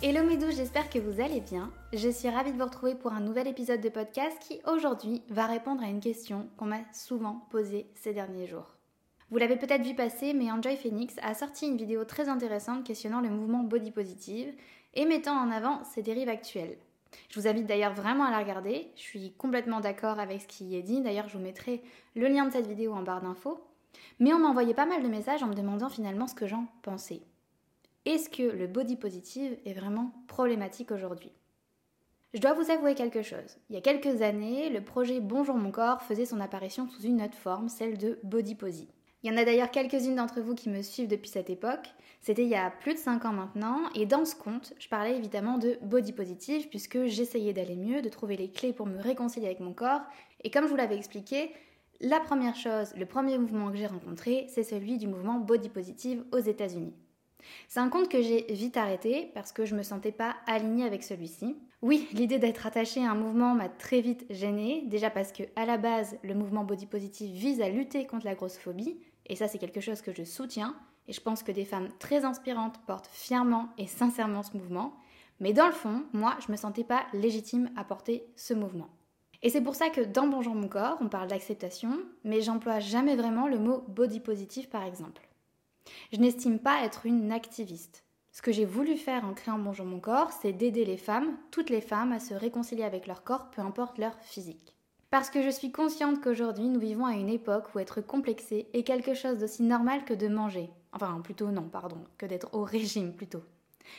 [0.00, 1.72] Hello mes j'espère que vous allez bien.
[1.92, 5.46] Je suis ravie de vous retrouver pour un nouvel épisode de podcast qui aujourd'hui va
[5.46, 8.76] répondre à une question qu'on m'a souvent posée ces derniers jours.
[9.32, 13.20] Vous l'avez peut-être vu passer, mais Enjoy Phoenix a sorti une vidéo très intéressante questionnant
[13.20, 14.54] le mouvement body positive
[14.94, 16.78] et mettant en avant ses dérives actuelles.
[17.28, 20.66] Je vous invite d'ailleurs vraiment à la regarder, je suis complètement d'accord avec ce qui
[20.66, 21.82] y est dit, d'ailleurs je vous mettrai
[22.14, 23.60] le lien de cette vidéo en barre d'infos.
[24.20, 26.66] Mais on m'a envoyé pas mal de messages en me demandant finalement ce que j'en
[26.82, 27.22] pensais.
[28.08, 31.30] Est-ce que le body positive est vraiment problématique aujourd'hui?
[32.32, 33.58] Je dois vous avouer quelque chose.
[33.68, 37.20] Il y a quelques années, le projet Bonjour mon corps faisait son apparition sous une
[37.20, 38.88] autre forme, celle de body posy.
[39.22, 41.92] Il y en a d'ailleurs quelques-unes d'entre vous qui me suivent depuis cette époque.
[42.22, 45.18] C'était il y a plus de 5 ans maintenant, et dans ce compte, je parlais
[45.18, 49.48] évidemment de body positive, puisque j'essayais d'aller mieux, de trouver les clés pour me réconcilier
[49.48, 50.00] avec mon corps,
[50.44, 51.52] et comme je vous l'avais expliqué,
[52.00, 56.24] la première chose, le premier mouvement que j'ai rencontré, c'est celui du mouvement body positive
[56.32, 56.94] aux États-Unis.
[57.68, 61.02] C'est un compte que j'ai vite arrêté parce que je me sentais pas alignée avec
[61.02, 61.56] celui-ci.
[61.82, 65.64] Oui, l'idée d'être attachée à un mouvement m'a très vite gênée, déjà parce que à
[65.64, 69.58] la base, le mouvement body positive vise à lutter contre la grossophobie, et ça c'est
[69.58, 70.74] quelque chose que je soutiens,
[71.06, 74.94] et je pense que des femmes très inspirantes portent fièrement et sincèrement ce mouvement,
[75.40, 78.88] mais dans le fond, moi, je me sentais pas légitime à porter ce mouvement.
[79.42, 81.90] Et c'est pour ça que dans Bonjour mon corps, on parle d'acceptation,
[82.24, 85.27] mais j'emploie jamais vraiment le mot body positive par exemple.
[86.12, 88.04] Je n'estime pas être une activiste.
[88.32, 91.70] Ce que j'ai voulu faire en créant Bonjour mon corps, c'est d'aider les femmes, toutes
[91.70, 94.76] les femmes, à se réconcilier avec leur corps, peu importe leur physique.
[95.10, 98.82] Parce que je suis consciente qu'aujourd'hui, nous vivons à une époque où être complexé est
[98.82, 100.70] quelque chose d'aussi normal que de manger.
[100.92, 103.42] Enfin, plutôt non, pardon, que d'être au régime plutôt.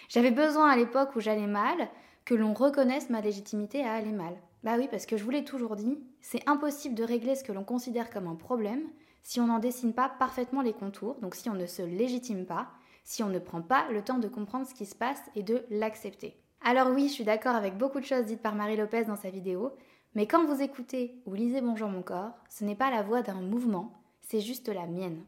[0.07, 1.89] J'avais besoin à l'époque où j'allais mal
[2.25, 4.35] que l'on reconnaisse ma légitimité à aller mal.
[4.63, 7.51] Bah oui, parce que je vous l'ai toujours dit, c'est impossible de régler ce que
[7.51, 8.83] l'on considère comme un problème
[9.23, 12.69] si on n'en dessine pas parfaitement les contours, donc si on ne se légitime pas,
[13.03, 15.65] si on ne prend pas le temps de comprendre ce qui se passe et de
[15.69, 16.41] l'accepter.
[16.61, 19.29] Alors oui, je suis d'accord avec beaucoup de choses dites par Marie Lopez dans sa
[19.29, 19.71] vidéo,
[20.15, 23.41] mais quand vous écoutez ou lisez Bonjour mon corps, ce n'est pas la voix d'un
[23.41, 25.23] mouvement, c'est juste la mienne.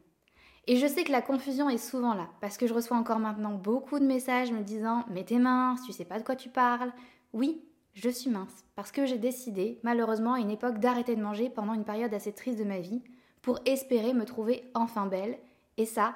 [0.66, 3.54] Et je sais que la confusion est souvent là, parce que je reçois encore maintenant
[3.54, 6.92] beaucoup de messages me disant Mais t'es mince, tu sais pas de quoi tu parles.
[7.32, 7.64] Oui,
[7.94, 11.74] je suis mince, parce que j'ai décidé, malheureusement à une époque, d'arrêter de manger pendant
[11.74, 13.02] une période assez triste de ma vie,
[13.42, 15.36] pour espérer me trouver enfin belle.
[15.76, 16.14] Et ça,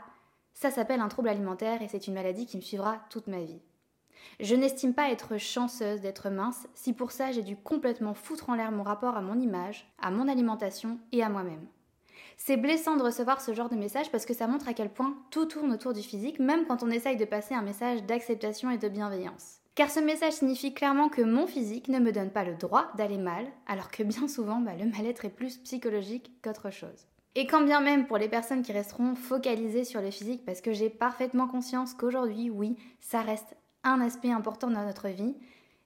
[0.55, 3.61] ça s'appelle un trouble alimentaire et c'est une maladie qui me suivra toute ma vie.
[4.41, 8.55] Je n'estime pas être chanceuse d'être mince si pour ça j'ai dû complètement foutre en
[8.55, 11.67] l'air mon rapport à mon image, à mon alimentation et à moi-même.
[12.37, 15.17] C'est blessant de recevoir ce genre de message parce que ça montre à quel point
[15.31, 18.79] tout tourne autour du physique, même quand on essaye de passer un message d'acceptation et
[18.79, 19.61] de bienveillance.
[19.75, 23.19] Car ce message signifie clairement que mon physique ne me donne pas le droit d'aller
[23.19, 27.07] mal, alors que bien souvent bah, le mal-être est plus psychologique qu'autre chose.
[27.39, 30.73] Et quand bien même pour les personnes qui resteront focalisées sur le physique, parce que
[30.73, 33.55] j'ai parfaitement conscience qu'aujourd'hui, oui, ça reste
[33.85, 35.35] un aspect important dans notre vie,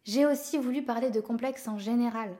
[0.04, 2.36] j'ai aussi voulu parler de complexe en général.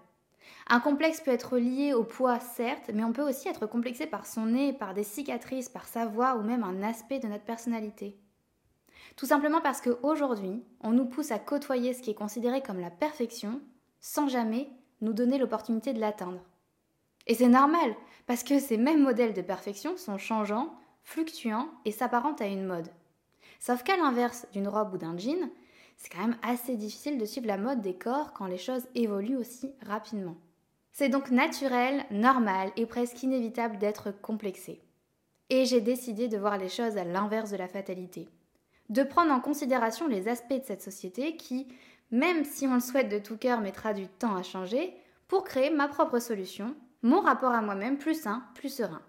[0.69, 4.27] Un complexe peut être lié au poids, certes, mais on peut aussi être complexé par
[4.27, 8.17] son nez, par des cicatrices, par sa voix ou même un aspect de notre personnalité.
[9.17, 12.91] Tout simplement parce qu'aujourd'hui, on nous pousse à côtoyer ce qui est considéré comme la
[12.91, 13.61] perfection
[14.01, 14.69] sans jamais
[15.01, 16.41] nous donner l'opportunité de l'atteindre.
[17.31, 17.95] Et c'est normal,
[18.27, 20.75] parce que ces mêmes modèles de perfection sont changeants,
[21.05, 22.89] fluctuants et s'apparentent à une mode.
[23.61, 25.49] Sauf qu'à l'inverse d'une robe ou d'un jean,
[25.97, 29.37] c'est quand même assez difficile de suivre la mode des corps quand les choses évoluent
[29.37, 30.35] aussi rapidement.
[30.91, 34.81] C'est donc naturel, normal et presque inévitable d'être complexé.
[35.51, 38.29] Et j'ai décidé de voir les choses à l'inverse de la fatalité.
[38.89, 41.69] De prendre en considération les aspects de cette société qui,
[42.11, 44.93] même si on le souhaite de tout cœur, mettra du temps à changer,
[45.29, 49.03] pour créer ma propre solution mon rapport à moi-même plus sain, plus serein.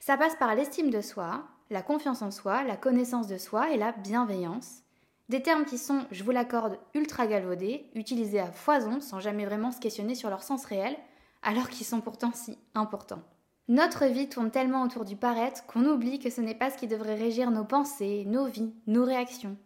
[0.00, 3.76] Ça passe par l'estime de soi, la confiance en soi, la connaissance de soi et
[3.76, 4.82] la bienveillance.
[5.28, 9.72] Des termes qui sont, je vous l'accorde, ultra galvaudés, utilisés à foison sans jamais vraiment
[9.72, 10.96] se questionner sur leur sens réel,
[11.42, 13.22] alors qu'ils sont pourtant si importants.
[13.68, 16.86] Notre vie tourne tellement autour du paraître qu'on oublie que ce n'est pas ce qui
[16.86, 19.56] devrait régir nos pensées, nos vies, nos réactions.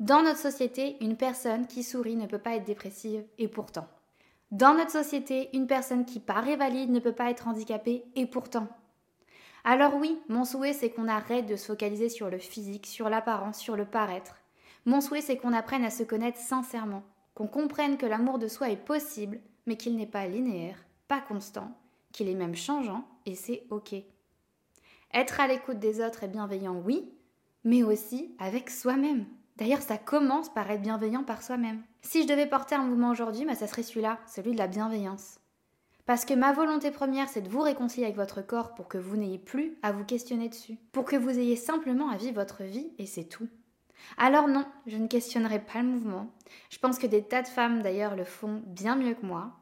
[0.00, 3.86] Dans notre société, une personne qui sourit ne peut pas être dépressive, et pourtant.
[4.54, 8.68] Dans notre société, une personne qui paraît valide ne peut pas être handicapée et pourtant.
[9.64, 13.58] Alors oui, mon souhait c'est qu'on arrête de se focaliser sur le physique, sur l'apparence,
[13.58, 14.36] sur le paraître.
[14.84, 17.02] Mon souhait c'est qu'on apprenne à se connaître sincèrement,
[17.34, 20.78] qu'on comprenne que l'amour de soi est possible, mais qu'il n'est pas linéaire,
[21.08, 21.76] pas constant,
[22.12, 23.96] qu'il est même changeant, et c'est ok.
[25.12, 27.12] Être à l'écoute des autres et bienveillant, oui,
[27.64, 29.26] mais aussi avec soi-même.
[29.56, 31.82] D'ailleurs, ça commence par être bienveillant par soi-même.
[32.02, 35.38] Si je devais porter un mouvement aujourd'hui, bah, ça serait celui-là, celui de la bienveillance.
[36.06, 39.16] Parce que ma volonté première, c'est de vous réconcilier avec votre corps pour que vous
[39.16, 40.76] n'ayez plus à vous questionner dessus.
[40.92, 43.48] Pour que vous ayez simplement à vivre votre vie et c'est tout.
[44.18, 46.30] Alors non, je ne questionnerai pas le mouvement.
[46.68, 49.52] Je pense que des tas de femmes d'ailleurs le font bien mieux que moi.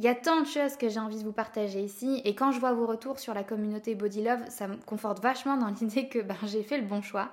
[0.00, 2.50] Il y a tant de choses que j'ai envie de vous partager ici et quand
[2.50, 6.08] je vois vos retours sur la communauté Body Love, ça me conforte vachement dans l'idée
[6.08, 7.30] que ben, j'ai fait le bon choix.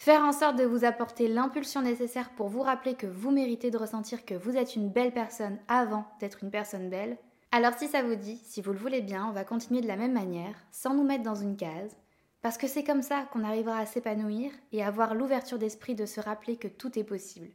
[0.00, 3.76] Faire en sorte de vous apporter l'impulsion nécessaire pour vous rappeler que vous méritez de
[3.76, 7.18] ressentir que vous êtes une belle personne avant d'être une personne belle.
[7.52, 9.96] Alors si ça vous dit, si vous le voulez bien, on va continuer de la
[9.96, 11.98] même manière, sans nous mettre dans une case,
[12.40, 16.22] parce que c'est comme ça qu'on arrivera à s'épanouir et avoir l'ouverture d'esprit de se
[16.22, 17.50] rappeler que tout est possible,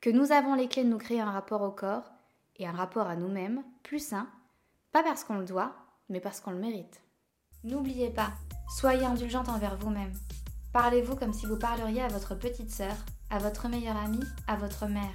[0.00, 2.12] que nous avons les clés de nous créer un rapport au corps
[2.58, 4.28] et un rapport à nous-mêmes plus sain,
[4.92, 5.74] pas parce qu'on le doit,
[6.10, 7.00] mais parce qu'on le mérite.
[7.64, 8.30] N'oubliez pas,
[8.68, 10.12] soyez indulgente envers vous-même.
[10.78, 12.94] Parlez-vous comme si vous parleriez à votre petite sœur,
[13.30, 15.10] à votre meilleure amie, à votre mère.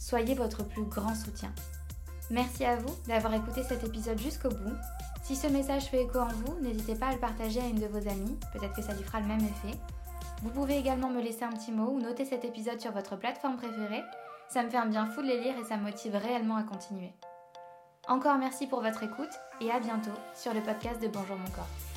[0.00, 1.52] Soyez votre plus grand soutien.
[2.30, 4.78] Merci à vous d'avoir écouté cet épisode jusqu'au bout.
[5.22, 7.86] Si ce message fait écho en vous, n'hésitez pas à le partager à une de
[7.86, 9.78] vos amies, peut-être que ça lui fera le même effet.
[10.42, 13.58] Vous pouvez également me laisser un petit mot ou noter cet épisode sur votre plateforme
[13.58, 14.04] préférée.
[14.48, 16.62] Ça me fait un bien fou de les lire et ça me motive réellement à
[16.62, 17.12] continuer.
[18.08, 21.93] Encore merci pour votre écoute et à bientôt sur le podcast de Bonjour mon corps.